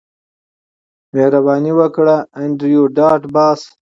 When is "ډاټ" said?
2.97-3.21